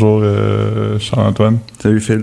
[0.00, 1.58] Bonjour euh, Charles-Antoine.
[1.78, 2.22] Salut Phil.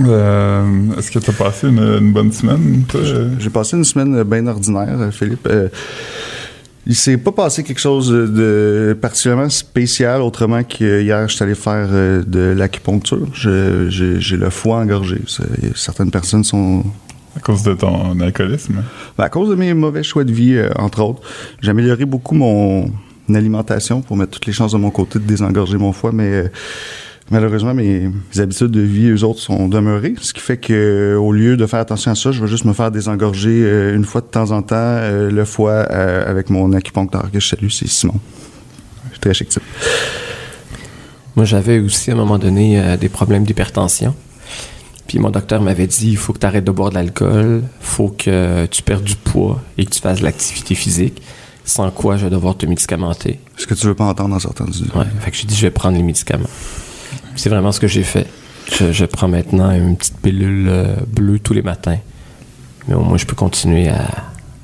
[0.00, 2.84] Euh, Est-ce que tu as passé une, une bonne semaine?
[2.88, 3.00] toi?
[3.36, 5.48] J'ai passé une semaine bien ordinaire, euh, Philippe.
[5.50, 5.68] Euh,
[6.86, 11.88] il s'est pas passé quelque chose de particulièrement spécial autrement qu'hier, je suis allé faire
[11.90, 13.26] euh, de l'acupuncture.
[13.34, 15.20] J'ai le foie engorgé.
[15.74, 16.84] Certaines personnes sont...
[17.36, 18.84] À cause de ton alcoolisme?
[19.18, 21.22] Ben, à cause de mes mauvais choix de vie, euh, entre autres,
[21.60, 22.88] j'ai amélioré beaucoup mon
[23.34, 26.48] alimentation pour mettre toutes les chances de mon côté de désengorger mon foie, mais euh,
[27.30, 30.14] malheureusement, mes, habitudes de vie, eux autres, sont demeurées.
[30.20, 32.72] Ce qui fait que au lieu de faire attention à ça, je vais juste me
[32.72, 37.30] faire désengorger euh, une fois de temps en temps euh, le foie avec mon acupuncteur
[37.30, 38.14] que je salue, c'est Simon.
[39.06, 39.62] Je suis très chic type.
[41.36, 44.14] Moi, j'avais aussi à un moment donné des problèmes d'hypertension.
[45.06, 48.08] Puis mon docteur m'avait dit il faut que tu arrêtes de boire de l'alcool, faut
[48.08, 51.22] que tu perdes du poids et que tu fasses de l'activité physique.
[51.64, 53.38] Sans quoi, je vais devoir te médicamenter.
[53.56, 54.82] Ce que tu veux pas entendre en sortant du...
[54.96, 56.48] Ouais, fait que j'ai dit je vais prendre les médicaments.
[57.36, 58.26] C'est vraiment ce que j'ai fait.
[58.72, 61.98] Je, je prends maintenant une petite pilule euh, bleue tous les matins.
[62.88, 64.06] Mais au moins, je peux continuer à,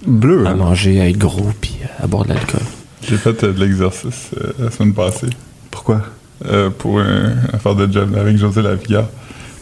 [0.07, 0.55] Bleu, à hein?
[0.55, 2.61] manger, à être gros puis à boire de l'alcool.
[3.09, 5.29] J'ai fait euh, de l'exercice euh, la semaine passée
[5.71, 6.03] Pourquoi?
[6.47, 9.09] euh, pour un affaire de job avec José Lavigueur.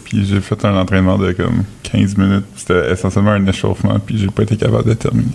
[0.05, 2.45] Puis j'ai fait un entraînement de comme 15 minutes.
[2.57, 5.29] C'était essentiellement un échauffement, puis j'ai pas été capable de terminer.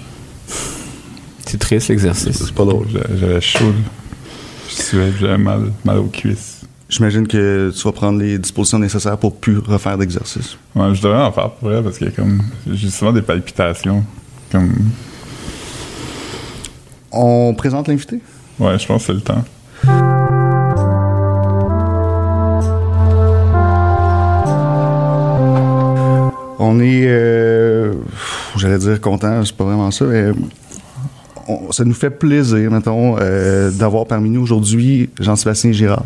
[1.52, 2.46] C'est triste l'exercice.
[2.46, 2.88] C'est pas drôle.
[3.20, 3.74] J'avais chaud, là.
[4.70, 6.62] Je suais, j'avais mal, mal aux cuisses.
[6.88, 10.56] J'imagine que tu vas prendre les dispositions nécessaires pour plus refaire d'exercice.
[10.74, 12.42] Ouais, je devrais en faire pour vrai parce que comme
[12.72, 14.02] j'ai souvent des palpitations.
[14.50, 14.72] Comme
[17.12, 18.22] On présente l'invité?
[18.58, 19.44] ouais, je pense que c'est le temps.
[26.60, 27.94] On est, euh,
[28.56, 30.32] j'allais dire content, c'est pas vraiment ça, mais
[31.68, 36.06] on- ça nous fait plaisir, mettons, euh, d'avoir parmi nous aujourd'hui Jean-Sébastien Girard.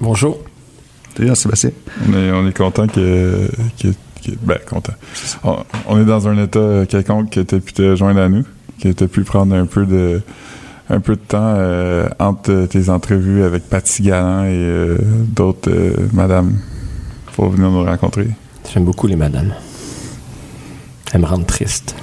[0.00, 0.38] Bonjour.
[1.16, 1.70] Salut Jean-Sébastien.
[2.08, 3.48] On est, on est content que,
[3.80, 4.92] que, que- Ben, content.
[5.44, 5.56] On,
[5.88, 8.44] on est dans un état quelconque que tu as pu te joindre à nous,
[8.82, 10.20] que tu as pu prendre un peu de
[10.90, 14.96] un peu de temps euh, entre tes entrevues avec Patty Galland et euh,
[15.36, 16.56] d'autres euh, madames
[17.34, 18.28] pour venir nous rencontrer.
[18.72, 19.52] J'aime beaucoup les madames.
[21.12, 21.94] Elles me rendent triste.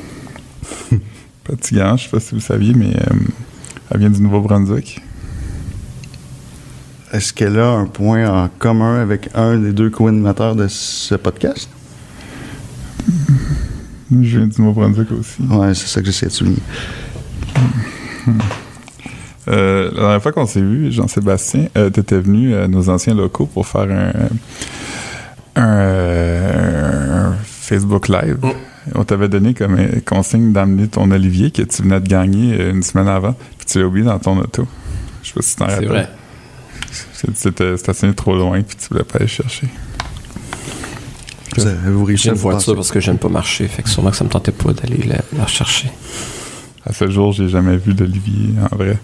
[1.45, 3.15] Patty Galland, je sais pas si vous saviez, mais euh,
[3.91, 4.99] elle vient du Nouveau-Brunswick.
[7.13, 11.69] Est-ce qu'elle a un point en commun avec un des deux co-animateurs de ce podcast?
[14.11, 15.41] Je viens du Nouveau-Brunswick aussi.
[15.43, 16.61] Ouais, c'est ça que j'essaie de souligner.
[19.47, 23.13] Euh, la dernière fois qu'on s'est vu, Jean-Sébastien, euh, tu étais venu à nos anciens
[23.13, 24.11] locaux pour faire un,
[25.61, 26.44] un
[27.65, 28.37] Facebook Live.
[28.41, 28.51] Mm.
[28.95, 32.83] On t'avait donné comme consigne d'amener ton Olivier que tu venais de gagner euh, une
[32.83, 34.67] semaine avant, puis tu l'as oublié dans ton auto.
[35.23, 36.09] Je sais pas si tu t'en C'est vrai.
[37.33, 39.67] C'était stationné trop loin, puis tu voulais pas aller chercher.
[41.55, 43.67] Vous avez-vous réussi J'ai à une voiture parce que j'aime pas marcher.
[43.67, 45.89] Fait que sûrement que ça me tentait pas d'aller la, la rechercher.
[46.85, 48.97] À ce jour, j'ai jamais vu d'Olivier en vrai.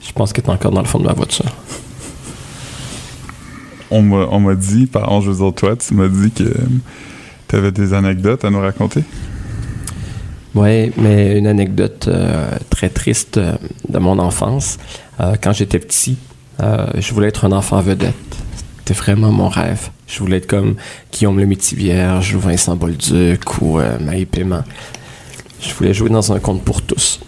[0.00, 1.52] Je pense qu'elle est encore dans le fond de ma voiture.
[3.90, 6.44] On m'a on m'a dit, par veux dire, toi, tu m'as dit que
[7.52, 9.04] tu avais des anecdotes à nous raconter?
[10.54, 13.52] Ouais, mais une anecdote euh, très triste euh,
[13.90, 14.78] de mon enfance.
[15.20, 16.16] Euh, quand j'étais petit,
[16.58, 18.14] je voulais être un enfant vedette.
[18.78, 19.90] C'était vraiment mon rêve.
[20.06, 20.76] Je voulais être comme
[21.12, 24.62] Guillaume le Métivier,ge ou Vincent Bolduc ou Maï Paiement.
[25.60, 27.20] Je voulais jouer dans un conte pour tous.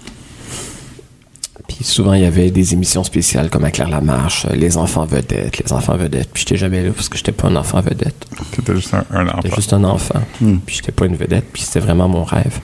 [1.77, 5.05] Puis souvent, il y avait des émissions spéciales comme à Claire Lamarche, euh, les enfants
[5.07, 6.29] vedettes, les enfants vedettes.
[6.33, 8.27] Puis j'étais jamais là parce que j'étais pas un enfant vedette.
[8.53, 9.41] Tu étais juste un, un enfant.
[9.43, 10.21] J'étais juste un enfant.
[10.41, 10.57] Hmm.
[10.65, 12.61] Puis j'étais pas une vedette, puis c'était vraiment mon rêve.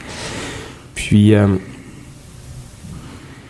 [0.94, 1.48] Puis euh,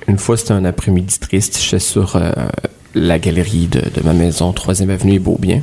[0.08, 2.32] une fois, c'était un après-midi triste, j'étais sur euh,
[2.94, 5.60] la galerie de, de ma maison, 3e avenue et Beaubien.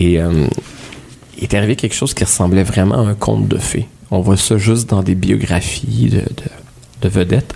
[0.00, 0.46] Et euh,
[1.38, 3.86] il est arrivé quelque chose qui ressemblait vraiment à un conte de fées.
[4.10, 6.50] On voit ça juste dans des biographies de, de-
[7.02, 7.54] de vedettes.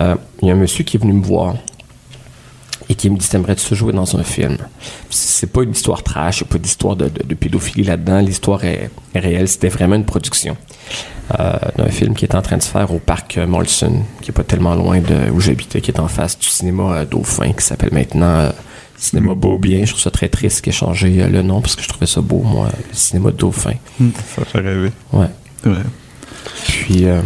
[0.00, 1.56] Euh, Il y a un monsieur qui est venu me voir
[2.88, 4.56] et qui me dit T'aimerais-tu jouer dans un film?
[5.10, 8.20] C'est pas une histoire trash, pas d'histoire de, de- de pédophilie là-dedans.
[8.20, 9.48] L'histoire est, est réelle.
[9.48, 10.56] C'était vraiment une production
[11.38, 14.30] euh, d'un film qui est en train de se faire au parc euh, Molson, qui
[14.30, 17.52] est pas tellement loin de où j'habitais, qui est en face du cinéma euh, Dauphin,
[17.52, 18.50] qui s'appelle maintenant euh,
[18.96, 19.80] Cinéma Beaubien.
[19.84, 22.06] Je trouve ça très triste qu'il ait changé euh, le nom parce que je trouvais
[22.06, 23.74] ça beau, moi, le cinéma Dauphin.
[24.36, 24.92] Ça fait rêver.
[25.12, 25.26] Ouais.
[25.64, 25.82] Vrai.
[26.66, 27.20] Puis, euh,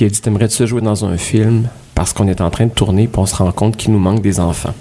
[0.00, 1.68] puis il a dit T'aimerais-tu jouer dans un film?
[1.94, 4.22] Parce qu'on est en train de tourner puis on se rend compte qu'il nous manque
[4.22, 4.72] des enfants.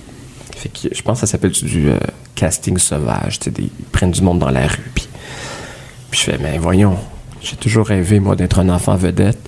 [0.55, 1.97] Fait que je pense que ça s'appelle du euh,
[2.35, 3.39] casting sauvage.
[3.39, 4.89] des- Ils prennent du monde dans la rue.
[4.95, 5.07] Puis,
[6.09, 6.95] puis je fais Mais voyons,
[7.41, 9.39] j'ai toujours rêvé, moi, d'être un enfant vedette.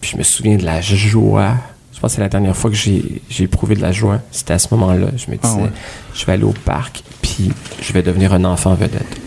[0.00, 1.54] Puis je me souviens de la joie.
[1.94, 4.18] Je pense que c'est la dernière fois que j'ai j'ai éprouvé de la joie.
[4.32, 5.06] C'était à ce moment-là.
[5.16, 5.70] Je me Ah disais, ouais.
[6.14, 9.20] je vais aller au parc, puis je vais devenir un enfant vedette.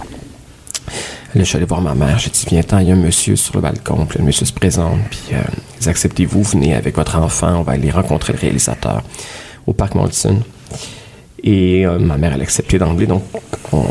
[1.36, 2.20] Là, je suis allé voir ma mère.
[2.20, 4.06] J'ai dit, viens-t'en, il y a un monsieur sur le balcon.
[4.06, 5.00] Puis le monsieur se présente.
[5.10, 7.56] Puis, euh, acceptez-vous, venez avec votre enfant.
[7.60, 9.02] On va aller rencontrer le réalisateur
[9.66, 10.42] au parc Moulton.
[11.44, 13.08] Et euh, ma mère, elle a accepté d'emblée.
[13.08, 13.24] Donc,
[13.72, 13.86] on,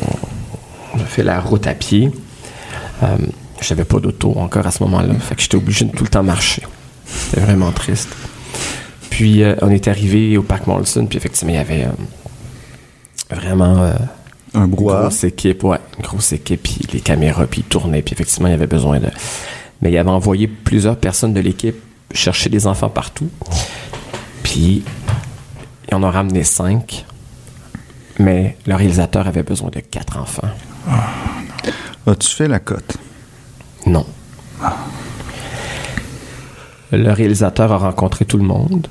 [0.94, 2.12] a fait la route à pied.
[3.02, 3.16] Euh,
[3.60, 5.14] J'avais pas d'auto encore à ce moment-là.
[5.14, 6.62] Fait que j'étais obligé de tout le temps marcher.
[7.06, 8.08] C'était vraiment triste.
[9.10, 11.06] Puis, euh, on est arrivé au parc Molson.
[11.06, 13.92] Puis, effectivement, il y avait euh, vraiment
[14.54, 15.02] Un brouhaha.
[15.02, 15.64] grosse équipe.
[15.64, 16.62] Ouais, une grosse équipe.
[16.62, 18.02] Puis, les caméras, puis ils tournaient.
[18.02, 19.08] Puis, effectivement, il y avait besoin de.
[19.80, 21.76] Mais il avait envoyé plusieurs personnes de l'équipe
[22.14, 23.30] chercher des enfants partout.
[24.42, 24.84] Puis,
[25.88, 27.04] ils en ont ramené cinq.
[28.18, 30.48] Mais le réalisateur avait besoin de quatre enfants.
[32.06, 32.96] As-tu fait la cote?
[33.86, 34.06] Non.
[36.92, 38.86] Le réalisateur a rencontré tout le monde.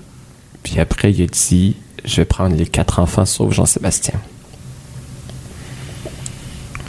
[0.63, 4.19] Puis après, il a dit Je vais prendre les quatre enfants sauf Jean-Sébastien.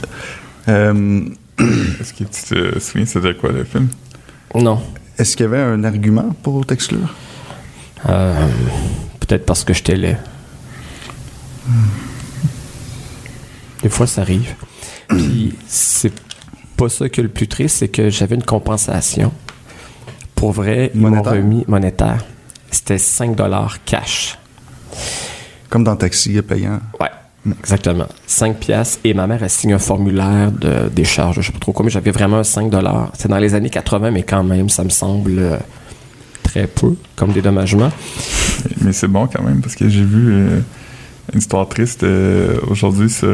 [0.03, 0.07] Euh,
[0.67, 2.25] Est-ce que tu
[2.73, 3.87] te souviens c'était quoi le film?
[4.55, 4.81] Non.
[5.17, 7.13] Est-ce qu'il y avait un argument pour t'exclure?
[8.09, 8.47] Euh,
[9.19, 10.17] Peut-être parce que j'étais laid.
[13.81, 14.55] Des fois, ça arrive.
[15.07, 16.13] Puis c'est
[16.77, 19.31] pas ça que le plus triste, c'est que j'avais une compensation.
[20.35, 21.33] Pour vrai, ils m'ont Monétaire?
[21.33, 22.25] remis monétaire.
[22.71, 24.37] C'était 5 dollars cash.
[25.69, 26.79] Comme dans Taxi payant.
[26.99, 27.09] Ouais,
[27.59, 28.07] exactement.
[28.27, 28.99] 5 piastres.
[29.03, 31.91] Et ma mère a signé un formulaire de décharge, je sais pas trop quoi, mais
[31.91, 33.11] j'avais vraiment un 5 dollars.
[33.17, 35.57] C'est dans les années 80, mais quand même, ça me semble euh,
[36.43, 37.91] très peu comme dédommagement.
[38.81, 40.59] Mais c'est bon quand même parce que j'ai vu euh,
[41.33, 43.33] une histoire triste euh, aujourd'hui sur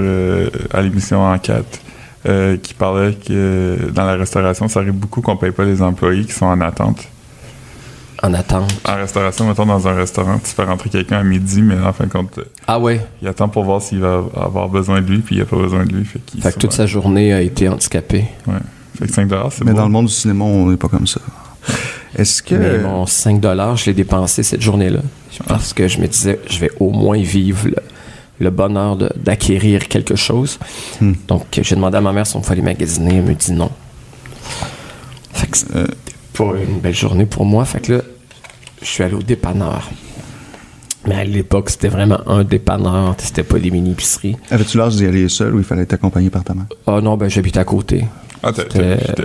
[0.72, 1.82] à l'émission Enquête
[2.62, 6.34] qui parlait que dans la restauration, ça arrive beaucoup qu'on paye pas les employés qui
[6.34, 7.08] sont en attente.
[8.22, 8.70] En attente.
[8.86, 12.06] En restauration, mettons dans un restaurant, tu fais rentrer quelqu'un à midi, mais en fin
[12.06, 13.00] de compte, euh, Ah ouais.
[13.22, 15.86] il attend pour voir s'il va avoir besoin de lui, puis il a pas besoin
[15.86, 16.06] de lui.
[16.06, 16.20] Fait,
[16.52, 18.26] que toute sa journée a été handicapée.
[18.48, 18.56] Ouais.
[19.00, 21.22] Fait que 5 c'est Mais dans le monde du cinéma, on n'est pas comme ça.
[22.18, 22.56] Est-ce que.
[22.56, 23.42] Mais mon 5
[23.76, 25.00] je l'ai dépensé cette journée-là.
[25.48, 27.76] Parce que je me disais, je vais au moins vivre le,
[28.40, 30.60] le bonheur d'acquérir quelque chose.
[31.00, 31.14] Hmm.
[31.28, 33.18] Donc, j'ai demandé à ma mère si on fallait magasiner.
[33.18, 33.72] Elle me dit non.
[35.32, 35.84] Fait que c'était
[36.40, 37.66] pas une belle journée pour moi.
[37.66, 38.02] Fait que là,
[38.82, 39.90] je suis allé au dépanneur.
[41.06, 43.16] Mais à l'époque, c'était vraiment un dépanneur.
[43.18, 44.38] C'était pas des mini-épiceries.
[44.50, 46.66] Avais-tu l'âge d'y aller seul ou il fallait t'accompagner par ta mère?
[46.88, 48.06] Ah non, ben j'habite à côté.
[48.42, 48.52] Ah,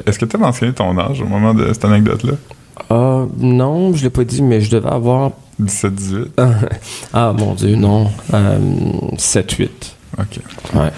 [0.07, 2.33] Est-ce que tu as mentionné ton âge au moment de cette anecdote-là?
[2.91, 5.31] Ah non, je l'ai pas dit, mais je devais avoir
[5.63, 6.27] 17-18?
[7.13, 8.11] Ah mon Dieu, non.
[8.33, 8.59] Euh,
[9.17, 9.69] 7-8.
[10.19, 10.41] Ok.
[10.75, 10.91] Ouais.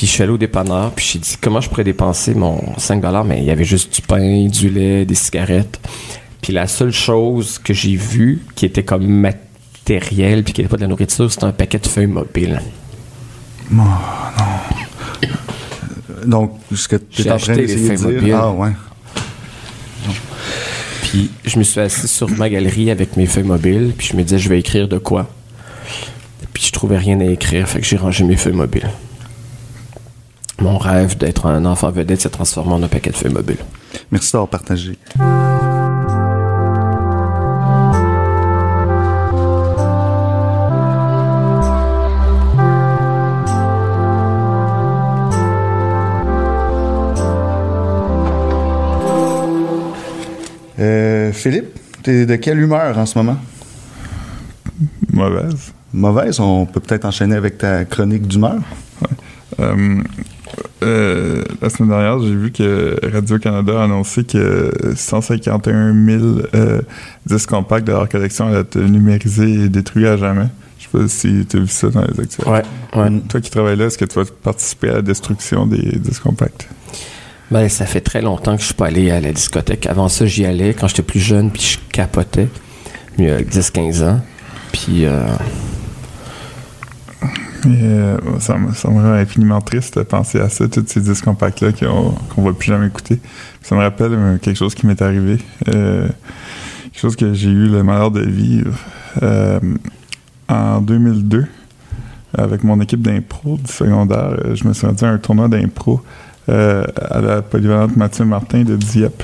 [0.00, 3.04] Puis je suis allé au dépanneur, puis j'ai dit comment je pourrais dépenser mon 5
[3.26, 5.78] mais il y avait juste du pain, du lait, des cigarettes.
[6.40, 10.78] Puis la seule chose que j'ai vue qui était comme matériel puis qui n'était pas
[10.78, 12.62] de la nourriture, c'était un paquet de feuilles mobiles.
[16.24, 18.08] Donc, ce que tu es en train de feuilles dire.
[18.08, 18.32] mobiles.
[18.38, 18.72] Ah, ouais.
[21.02, 24.22] Puis je me suis assis sur ma galerie avec mes feuilles mobiles, puis je me
[24.22, 25.28] disais je vais écrire de quoi?
[26.54, 28.88] Puis je trouvais rien à écrire, fait que j'ai rangé mes feuilles mobiles.
[30.60, 33.56] Mon rêve d'être un enfant vedette s'est transformé en un paquet de feuilles mobiles.
[34.10, 34.98] Merci d'avoir partagé.
[50.78, 53.36] Euh, Philippe, t'es de quelle humeur en ce moment?
[55.10, 55.72] Mauvaise.
[55.92, 58.60] Mauvaise, on peut peut-être enchaîner avec ta chronique d'humeur.
[59.58, 60.02] Euh,
[60.82, 66.80] euh, la semaine dernière, j'ai vu que Radio-Canada a annoncé que 151 000 euh,
[67.26, 70.46] disques compacts de leur collection allaient être numérisés et détruits à jamais.
[70.78, 72.50] Je sais pas si tu as vu ça dans les actualités.
[72.50, 72.62] Ouais,
[72.96, 73.20] ouais.
[73.28, 76.68] Toi qui travailles là, est-ce que tu vas participer à la destruction des disques compacts?
[77.50, 79.86] Ben, ça fait très longtemps que je suis pas allé à la discothèque.
[79.86, 82.48] Avant ça, j'y allais quand j'étais plus jeune, puis je capotais.
[83.18, 84.20] Il y a 10-15 ans.
[84.72, 85.20] Puis, euh,
[87.66, 91.24] euh, ça, me, ça me rend infiniment triste de penser à ça, tous ces disques
[91.24, 93.20] compacts-là qu'on qu'on va plus jamais écouter.
[93.62, 95.38] Ça me rappelle euh, quelque chose qui m'est arrivé.
[95.68, 96.08] euh,
[96.84, 98.74] quelque chose que j'ai eu le malheur de vivre
[100.48, 101.46] en 2002
[102.36, 104.36] avec mon équipe d'impro du secondaire.
[104.54, 106.00] Je me suis rendu à un tournoi d'impro
[106.48, 109.22] à la polyvalente Mathieu Martin de Dieppe.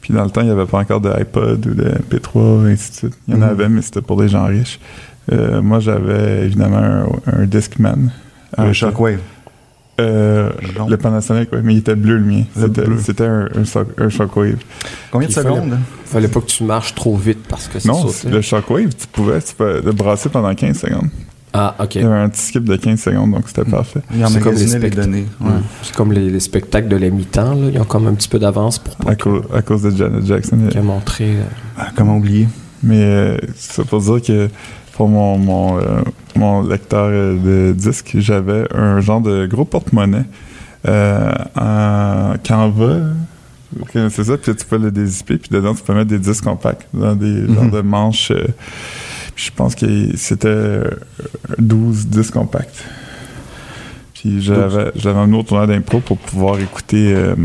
[0.00, 2.90] Puis dans le temps, il n'y avait pas encore de iPod ou de MP3, ainsi
[2.90, 3.18] de suite.
[3.28, 3.42] Il y en Mhm.
[3.44, 4.78] avait, mais c'était pour des gens riches.
[5.32, 7.06] Euh, moi, j'avais évidemment un,
[7.40, 8.10] un Discman.
[8.56, 9.20] Un Avec- shockwave.
[10.00, 10.50] Euh,
[10.88, 12.44] le Panasonic, ouais, mais il était bleu le mien.
[12.56, 14.58] Le C'était, un, un, shock- un Shockwave.
[15.10, 15.78] Combien de Puis il fallait- secondes?
[16.04, 19.42] Fallait pas que tu marches trop vite parce que ça Non, le Shockwave, tu pouvais,
[19.42, 21.08] tu pouvais le brasser pendant 15 secondes.
[21.52, 21.96] Ah, ok.
[21.96, 24.00] Il y avait un petit skip de 15 secondes, donc c'était parfait.
[24.14, 25.26] Il C'est comme les données.
[25.40, 25.50] Ouais.
[25.82, 27.70] C'est comme les, les spectacles de la mi-temps, là.
[27.72, 30.58] Ils ont comme un petit peu d'avance pour À, cause, à cause de Janet Jackson.
[30.68, 31.24] qu'il a montré.
[31.24, 31.42] euh,
[31.76, 32.46] Ah, comment oublier?
[32.84, 34.48] Mais euh, ça pour dire que
[34.98, 36.02] pour mon, mon, euh,
[36.34, 40.24] mon lecteur de disques, j'avais un genre de gros porte-monnaie
[40.88, 42.96] euh, en Canva.
[43.76, 44.36] Vous connaissez ça?
[44.36, 47.46] Puis tu peux le dézipper, puis dedans, tu peux mettre des disques compacts dans des
[47.46, 47.70] genres Mhm.
[47.70, 48.32] de manches.
[48.32, 48.46] euh,
[49.36, 49.86] je pense que
[50.16, 50.90] c'était euh,
[51.58, 52.82] 12 disques compacts.
[54.20, 57.36] Puis j'avais j'avais un autre tournoi d'impro pour pouvoir écouter euh,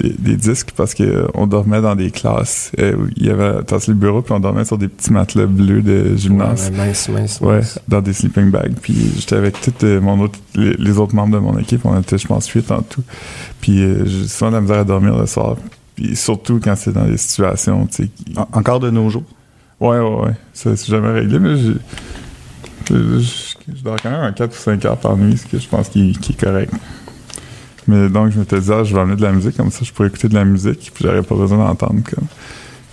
[0.00, 2.72] des, des disques parce que euh, on dormait dans des classes.
[2.80, 5.82] Euh, il y avait tassé le bureau puis on dormait sur des petits matelas bleus
[5.82, 6.70] de gymnase.
[6.70, 7.78] ouais, mince, mince, Ouais, mince.
[7.86, 8.74] dans des sleeping bags.
[8.82, 11.82] Puis j'étais avec tout euh, mon autre, les, les autres membres de mon équipe.
[11.84, 13.02] On était, je pense, huit en tout.
[13.60, 15.56] Puis euh, j'ai souvent de la misère à dormir le soir.
[15.94, 19.24] Puis surtout quand c'est dans des situations, qui- En- Encore de nos jours?
[19.78, 20.32] Ouais, ouais, ouais.
[20.52, 21.74] Ça, c'est jamais réglé, mais j'ai.
[23.68, 25.88] Je, dors quand même un 4 ou 5 heures par nuit, ce que je pense
[25.88, 26.72] qui, est correct.
[27.88, 29.92] Mais donc, je m'étais dit, ah, je vais amener de la musique, comme ça, je
[29.92, 32.26] pourrais écouter de la musique, puis j'aurais pas besoin d'entendre comme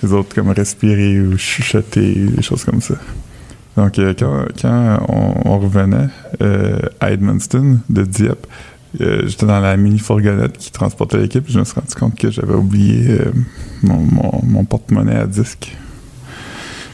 [0.02, 2.96] les autres, comme respirer ou chuchoter, des choses comme ça.
[3.78, 4.14] Donc, euh,
[4.62, 5.00] quand,
[5.46, 6.10] on, revenait
[6.42, 8.46] euh, à Edmundston de Dieppe,
[9.02, 12.30] euh, j'étais dans la mini fourgonnette qui transportait l'équipe, je me suis rendu compte que
[12.30, 13.18] j'avais oublié
[13.82, 15.76] mon, mon- mon porte-monnaie à disque.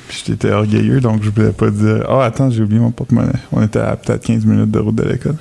[0.10, 3.32] Puis j'étais orgueilleux, donc je voulais pas dire Ah, attends, j'ai oublié mon porte-monnaie.
[3.52, 5.36] On était à peut-être 15 minutes de route de l'école.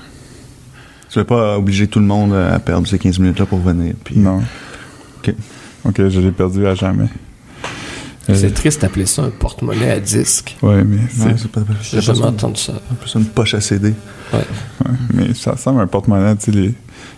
[1.10, 3.94] Tu ne vas pas obliger tout le monde à perdre ces 15 minutes-là pour venir.
[4.04, 4.42] Puis, Non.
[5.18, 5.34] OK.
[5.87, 7.06] Ok, je l'ai perdu à jamais.
[8.28, 10.54] Euh, C'est triste d'appeler ça un porte-monnaie à disque.
[10.60, 11.48] Ouais, mais c'est.
[11.50, 12.75] Pas, J'ai jamais entendu ça.
[12.92, 13.94] Un peu ça, une poche à CD.
[14.34, 14.38] Ouais.
[14.84, 16.75] ouais, mais ça ressemble à un porte-monnaie, tu sais, les,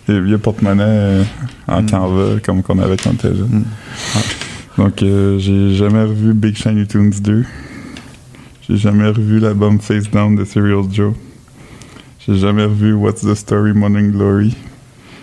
[0.07, 1.25] les vieux porte-monnaie euh,
[1.67, 1.91] en Mm.
[1.91, 3.49] Canva, comme qu'on avait quand on était jeune.
[3.49, 3.65] Mm.
[4.81, 7.45] Donc, euh, j'ai jamais revu Big Shiny Tunes 2.
[8.67, 11.13] J'ai jamais revu l'album Face Down de Serial Joe.
[12.21, 14.57] J'ai jamais revu What's the Story Morning Glory.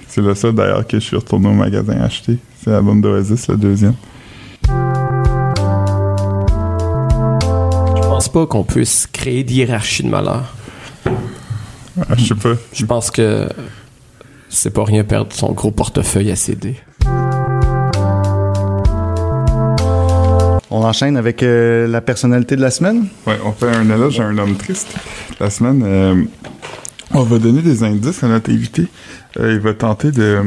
[0.07, 2.37] C'est le seul d'ailleurs que je suis retourné au magasin acheter.
[2.61, 3.95] C'est l'album d'Oasis, le deuxième.
[7.95, 10.53] Je pense pas qu'on puisse créer d'hierarchie de malheur.
[11.99, 12.53] Ah, je sais pas.
[12.73, 13.49] Je pense que
[14.49, 16.75] c'est pas rien perdre son gros portefeuille à CD.
[20.69, 23.07] On enchaîne avec euh, la personnalité de la semaine.
[23.25, 24.89] Ouais, on fait un éloge à un homme triste.
[25.39, 26.15] La semaine, euh,
[27.13, 28.87] on va donner des indices à notre invité.
[29.39, 30.43] Euh, il va tenter de, euh,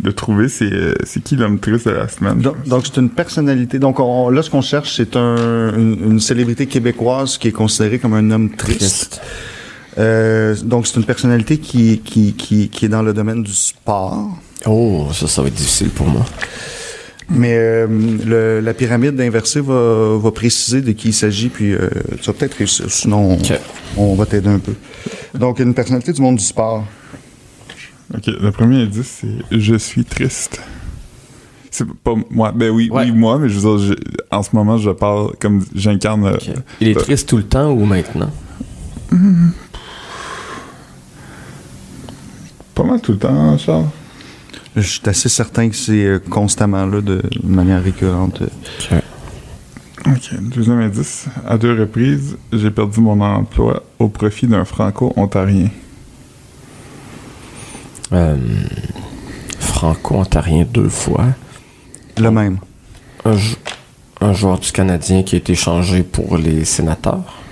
[0.00, 2.38] de trouver c'est, euh, c'est qui l'homme triste de la semaine.
[2.40, 3.78] Donc, donc, c'est une personnalité.
[3.78, 7.98] Donc, on- là, ce qu'on cherche, c'est un- une, une célébrité québécoise qui est considérée
[7.98, 8.78] comme un homme triste.
[8.78, 9.20] Triste.
[9.98, 14.36] Euh, donc, c'est une personnalité qui, qui, qui, qui est dans le domaine du sport.
[14.66, 16.26] Oh, ça, ça va être difficile pour moi.
[17.28, 17.86] Mais euh,
[18.24, 21.88] le- la pyramide inversée va, va préciser de qui il s'agit, puis euh,
[22.20, 22.88] tu vas peut-être réussir.
[22.88, 23.36] Sinon,
[23.96, 24.74] on, va t'aider un peu.
[25.36, 26.84] Donc, une personnalité du monde du sport.
[28.14, 30.60] Ok, le premier indice, c'est Je suis triste.
[31.72, 32.52] C'est pas moi.
[32.52, 33.02] Ben oui, Ouais.
[33.06, 36.26] oui, moi, mais je veux dire, je- en ce moment, je parle comme j'incarne.
[36.26, 36.36] euh.
[36.80, 38.30] Il est euh, triste tout le temps ou maintenant?
[42.74, 43.86] Pas mal tout le temps, Charles.
[44.76, 48.42] Je suis assez certain que c'est euh, constamment là, de, manière récurrente.
[50.06, 51.26] Ok, deuxième indice.
[51.46, 55.68] À deux reprises, j'ai perdu mon emploi au profit d'un franco-ontarien.
[58.12, 58.36] Euh,
[59.58, 61.24] Franco-ontarien deux fois.
[62.18, 62.58] Le même.
[63.24, 63.56] Un, jou-
[64.20, 67.42] un joueur du Canadien qui a été changé pour les sénateurs?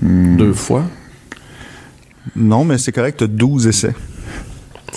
[0.00, 0.36] Hmm.
[0.36, 0.84] Deux fois?
[2.36, 3.94] Non, mais c'est correct, tu as 12 essais.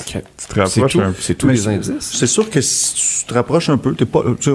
[0.05, 2.09] Tu te C'est rapproches tout, un c'est tous Mais les c'est- indices.
[2.11, 4.51] C'est sûr que si tu te rapproches un peu, t'es pas, tu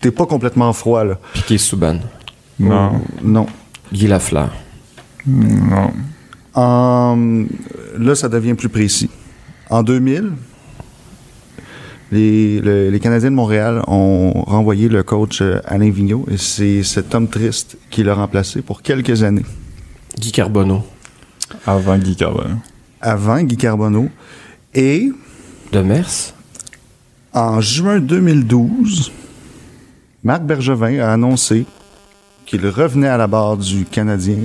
[0.00, 1.18] t'es pas complètement froid, là.
[1.32, 1.98] Piqué Souban.
[2.58, 3.46] Non, Non.
[3.92, 4.50] Guy Lafleur.
[5.26, 5.92] non.
[6.54, 7.44] En-
[7.98, 9.10] là, ça devient plus précis.
[9.70, 10.32] En 2000,
[12.12, 16.82] les, le- les Canadiens de Montréal ont renvoyé le coach euh, Alain Vigneault et c'est
[16.82, 19.44] cet homme triste qui l'a remplacé pour quelques années.
[20.18, 20.84] Guy Carbonneau.
[21.66, 22.58] Avant Guy Carbone.
[23.00, 24.08] Avant Guy Carbonneau.
[24.74, 25.12] Et
[25.70, 26.34] De Mers.
[27.32, 29.12] en juin 2012,
[30.24, 31.64] Marc Bergevin a annoncé
[32.44, 34.38] qu'il revenait à la barre du Canadien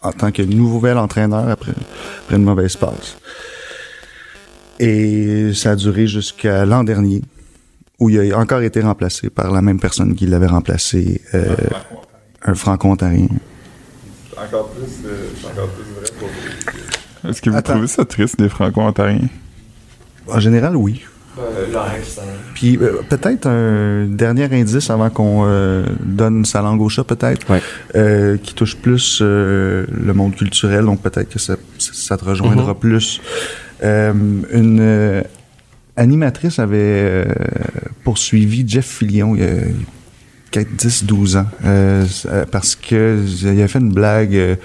[0.00, 1.72] en tant que nouvel entraîneur après,
[2.22, 3.18] après une mauvaise passe.
[4.78, 7.22] Et ça a duré jusqu'à l'an dernier,
[7.98, 11.54] où il a encore été remplacé par la même personne qui l'avait remplacé, euh,
[12.42, 13.28] un franco-ontarien.
[14.36, 15.04] Encore plus,
[15.44, 15.97] encore plus
[17.28, 17.72] Est-ce que vous Attends.
[17.74, 19.28] trouvez ça triste, les Franco-Ontariens?
[20.28, 21.02] En général, oui.
[21.38, 22.22] accent.
[22.54, 27.48] Puis euh, peut-être un dernier indice avant qu'on euh, donne sa langue au chat, peut-être,
[27.50, 27.60] Ouais.
[27.94, 32.72] euh, qui touche plus euh, le monde culturel, donc peut-être que ça, ça te rejoindra
[32.72, 32.78] Mhm.
[32.78, 33.20] plus.
[33.84, 34.12] Euh,
[34.52, 35.22] une euh,
[35.96, 37.24] animatrice avait euh,
[38.02, 39.52] poursuivi Jeff Fillion il y a
[40.52, 44.56] 10-12 ans euh, euh, parce que il avait fait une blague euh,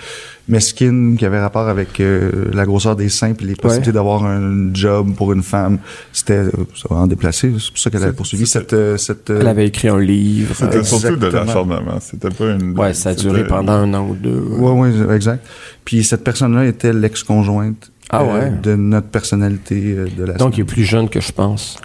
[0.48, 4.74] mesquine qui avait rapport avec euh, la grosseur des seins et les possibilités d'avoir un
[4.74, 5.80] job pour une femme.
[6.12, 9.30] C'était euh, ça va en déplacé, c'est pour ça qu'elle avait poursuivi cette euh, cette
[9.30, 10.54] Elle avait écrit un livre.
[10.56, 11.46] C'était surtout de exactement.
[11.46, 12.00] l'acharnement.
[12.02, 12.78] C'était pas une.
[12.78, 14.40] ouais, ça a duré pendant un an ou deux.
[14.40, 15.46] Ouais, ouais, exact.
[15.86, 18.52] Puis cette personne-là était l'ex-conjointe Ah euh, ouais.
[18.62, 21.78] de notre personnalité euh, de la Donc, il est plus jeune que je pense.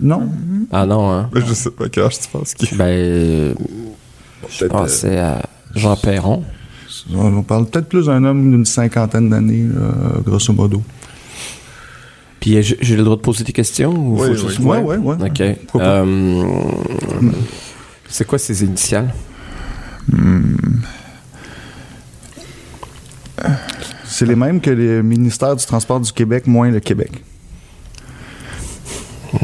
[0.00, 0.28] Non.
[0.72, 1.28] Ah non, hein?
[1.32, 3.54] Ben, je sais pas quel âge tu penses qu'il Ben, euh,
[4.48, 5.42] je pensais à
[5.74, 6.44] Jean Perron.
[7.14, 10.82] On parle peut-être plus d'un homme d'une cinquantaine d'années, euh, grosso modo.
[12.40, 13.90] Puis euh, j'ai le droit de poser des questions?
[13.92, 14.48] Ou Oui, faut oui.
[14.48, 15.16] juste- Ouais, ouais, ouais.
[15.20, 15.42] OK.
[15.76, 16.42] Euh,
[18.08, 19.12] c'est quoi ses initiales?
[24.04, 27.22] C'est les mêmes que le ministère du Transport du Québec, moins le Québec.
[29.34, 29.38] Euh,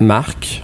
[0.00, 0.62] Marc,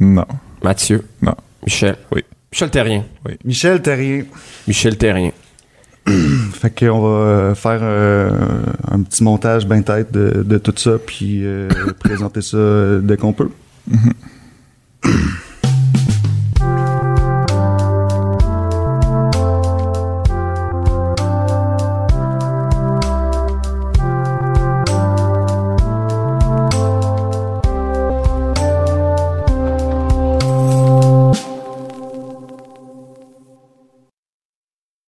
[0.00, 0.26] Non.
[0.62, 1.34] Mathieu, Non.
[1.64, 1.96] Michel?
[2.12, 2.22] Oui.
[2.52, 3.04] Michel Terrien.
[3.44, 4.24] Michel Terrien.
[4.68, 5.32] Michel Terrien.
[6.52, 8.30] Fait qu'on va euh, faire euh,
[8.90, 13.16] un petit montage bien tête de, de tout ça, puis euh, présenter ça euh, dès
[13.16, 13.50] qu'on peut.